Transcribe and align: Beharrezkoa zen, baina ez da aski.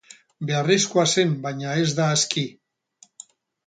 Beharrezkoa 0.49 1.05
zen, 1.17 1.37
baina 1.45 1.77
ez 1.85 1.87
da 2.01 2.11
aski. 2.19 2.47